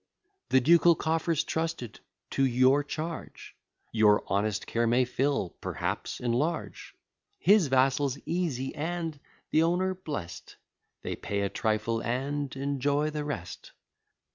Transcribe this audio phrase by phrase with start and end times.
[0.49, 1.99] The ducal coffers trusted
[2.31, 3.55] to your charge,
[3.91, 6.95] Your honest care may fill, perhaps enlarge:
[7.37, 9.19] His vassals easy, and
[9.51, 10.55] the owner blest;
[11.03, 13.73] They pay a trifle, and enjoy the rest.